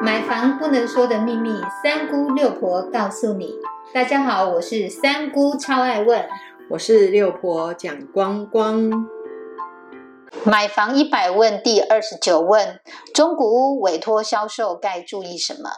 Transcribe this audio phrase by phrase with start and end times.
[0.00, 1.50] 买房不能说的秘密，
[1.82, 3.54] 三姑六婆告诉你。
[3.92, 6.24] 大家好，我是三姑，超爱问。
[6.70, 9.08] 我是六婆蒋光光。
[10.44, 12.78] 买房一百问第二十九问：
[13.12, 15.70] 中古屋委托销售该注意什么？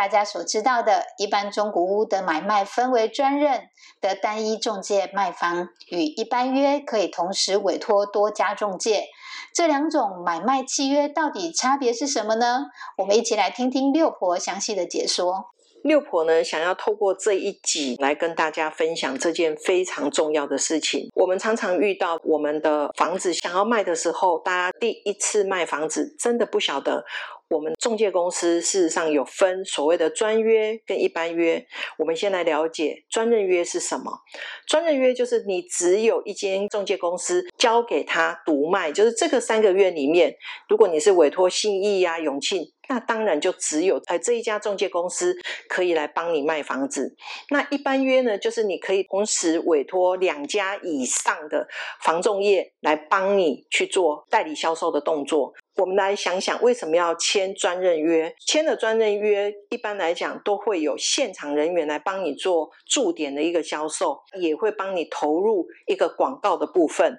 [0.00, 3.68] 大家所知道的，一般中古屋的买卖分为专任
[4.00, 9.08] 的单一中介卖方，与一般约可以同时委托多家中介。
[9.52, 12.68] 这两种买卖契约到底差别是什么呢？
[12.96, 15.50] 我们一起来听听六婆详细的解说。
[15.82, 21.10] 六婆呢，想要透过这一集来跟大家分享这件非常重要的事情。
[21.14, 27.04] 我们常常遇到我们的房子想要卖的时候，大家第一次卖房子，真的不晓得。
[27.48, 31.66] 我们中介公司事实上有分所谓的专约跟一般约。
[31.98, 34.20] 我们先来了解专任约是什么。
[34.68, 40.36] 专任约就是你只有一间中介公司交给他独卖，就是这个三个月里面，
[40.68, 45.36] 如果你是委托信义呀、永庆，那当然就只有哎这一家中介公司
[45.68, 47.16] 可以来帮你卖房子。
[47.48, 51.66] 那一般约呢，就是你可以同时委托两家以上的
[52.00, 55.52] 房仲业来帮你去做代理销售的动作。
[55.76, 58.34] 我们来想想，为什么要签专任约？
[58.46, 67.18] 签了专任约，一般来讲都会有现场人员来帮你做驻点的一个销售，也会帮你投入一个广告的部分。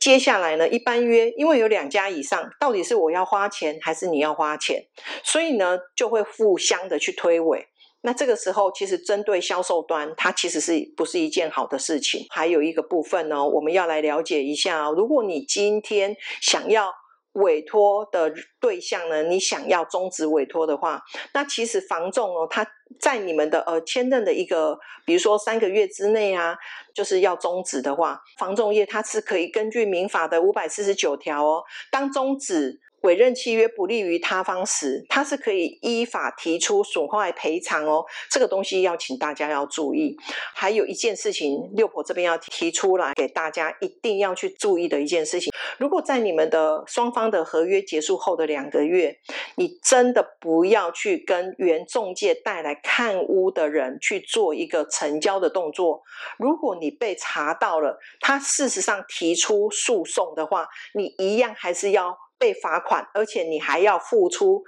[0.00, 4.84] 接下来呢，一般约，因为有两家以上，到底是我要花钱还是你要花钱？
[5.22, 7.66] 所以呢，就会互相的去推诿。
[8.04, 12.26] 那这个时候，其实针对销售端，它其实是不是一件好的事情？
[12.30, 14.90] 还有一个部分呢，我们要来了解一下。
[14.90, 16.92] 如果你今天想要
[17.34, 19.22] 委托的对象呢？
[19.22, 21.00] 你想要终止委托的话，
[21.32, 22.66] 那其实房仲哦，他
[22.98, 26.56] 在你们的呃签认的一个，比如说三个月之内啊，
[26.92, 32.80] 就是要终止的话，房仲业它是可以根据民法的五百四十九条哦，当终止。
[33.02, 38.04] 委任契约不利于他方时，他是可以依法提出损坏赔偿哦。
[38.30, 40.16] 这个东西要请大家要注意。
[40.54, 49.16] 还有一件事情，六婆这边要提出来给大家一定要去注意的一件事情：如果在你们的双方的合约结束后的两个月，
[49.56, 56.02] 你真的不要去跟原中介带来看屋的人去做一个成交的动作。
[56.38, 62.16] 如果你被查到了，他事实上提出诉讼的话，你一样还是要。
[62.42, 64.64] 被罚款，而且你还要付出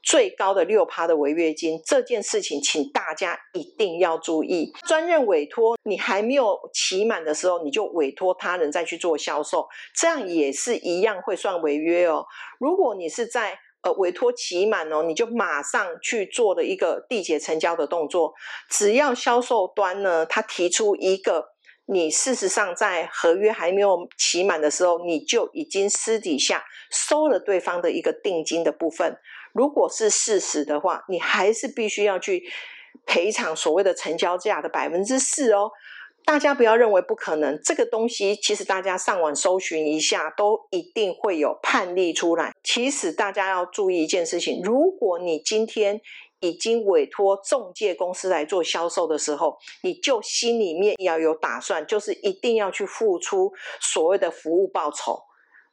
[0.00, 4.72] 最高的六趴的违约金，这件事情请大家一定要注意。
[4.86, 12.24] 专任委托你还没有期满的时候，你就委托他人再去做销售，这样也是一样会算违约哦。
[12.60, 18.32] 如果你是在呃委托期满哦，你就马上去做了一个缔结成交的动作，
[18.70, 21.55] 只要销售端呢，他提出一个。
[21.86, 29.16] 你事实上在合约还没有期满的时候，你就已经私底下收了对方的一个定金的部分。
[29.52, 32.44] 如果是事实的话，你还是必须要去
[33.06, 35.70] 赔偿所谓的成交价的百分之四哦。
[36.24, 42.52] 大家不要认为不可能，这个东西其实大家上网搜寻一下，都一定会有判例出来。
[42.64, 46.00] 其实大家要注意一件事情：如果你今天
[46.40, 55.18] 已经委托中介公司来做销售的时候，你就心里面要有打算，就是一定要去付出所谓的服务报酬，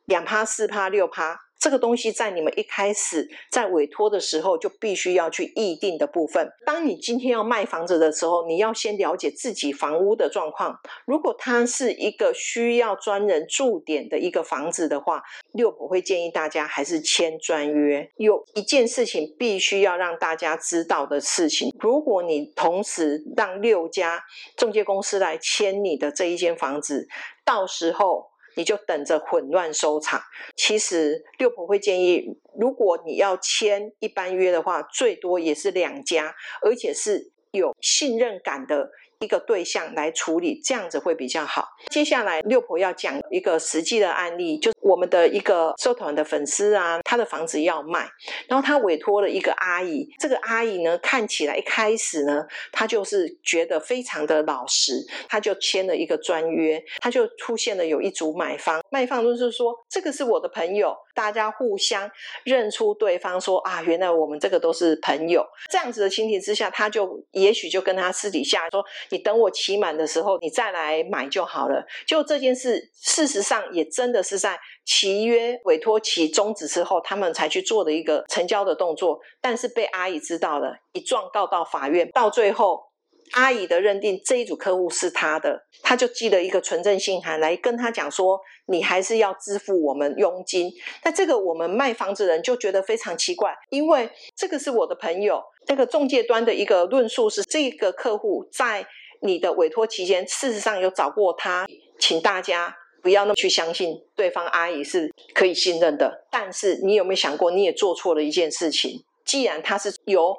[0.05, 1.39] 两趴、四趴、六趴。
[1.63, 6.51] 这个东西在你们一开始在委托的时候就必须要去议定的部分。
[6.65, 10.77] 当你今天要卖房子的时候，你要先了解自己房屋的状况。
[11.05, 15.23] 如果它是一个需要专人驻点的一个房子的话，
[15.53, 18.11] 六婆会建议大家还是签专约。
[18.17, 24.21] 有一件事情必须要让大家知道的事情：如果你同时让六家
[24.57, 27.07] 中介公司来签你的这一间房子，
[27.45, 28.32] 到时候。
[28.55, 30.21] 你就等着混乱收场。
[30.55, 38.91] 其实六婆会建议，如果你要签一般约的话，最多也是两家，而且是有信任感的。
[39.23, 41.65] 一个对象来处理，这样子会比较好。
[41.89, 48.07] 接下来六婆要讲一个实际的案例，就是我们的一个社团的粉丝啊，他的房子要卖，
[48.47, 50.07] 然后他委托了一个阿姨。
[50.19, 54.93] 这个阿姨呢，看起来一开始呢，她就是觉得非常的老实，
[55.29, 62.09] 她就签了一个专约，她就出现了有一组买方，卖方就是说这个是我的朋友，大家互相
[62.43, 65.45] 认出对方，说啊，原来我们这个都是朋友。
[65.69, 68.83] 这样子的情形之下，他就也许就跟他私底下说。
[69.13, 71.85] 你等我期满的时候，你再来买就好了。
[72.07, 79.19] 就这件事，事实上也真的是在契约委托期终止之后，他们才去做的一个成交的动作。
[79.39, 82.85] 但是被阿姨知道了，一状告到法院，到最后
[83.33, 90.71] 阿姨的认定这一组客户是他的，他就寄了一个存证信函来跟他讲说，你还是要支付我们佣金。
[91.03, 98.85] 那这个我们卖房子人就觉得非常奇怪，因为这个是我的朋友，这个中介端的一个论述是，这个客户在
[99.23, 101.65] 你的委托期间，事实上有找过他，
[101.97, 102.75] 请大家。
[103.01, 109.03] 不要那么去相信对方阿姨是可以信任的，但是你有没有想过，你也做错了一件事情？
[109.25, 110.33] 既然他是由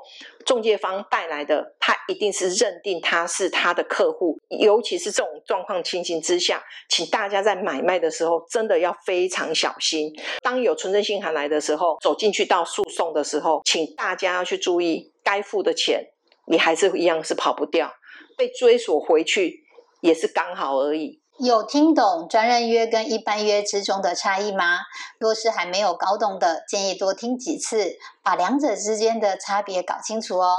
[0.46, 4.38] 中介方带来的，他一定是认定他是他的客户。
[4.48, 10.10] 尤其是这种状况情形之下，请大家在买卖的时候真的要非常小心。
[10.40, 16.02] 当有存证信函来的时候，走进去到诉讼的时候，请大家要去注意，该付的钱
[16.46, 17.92] 你还是一样是跑不掉，
[18.36, 19.64] 被追索回去
[20.00, 21.20] 也是刚好而已。
[21.36, 24.82] 有听懂专任约跟一般约之中的差异吗？
[25.19, 30.54] 若是还没有搞懂的，建议多听几次，把两者之间的差别搞清楚哦。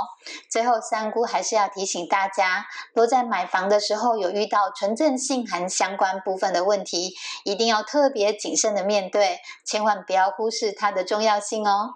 [0.51, 7.13] 最后，三姑还是要提醒大家，若在买房的时候有遇到纯正信函相关部分的问题，
[7.45, 11.95] 一定要特别谨慎的面对，千万不要忽视它的重要性哦。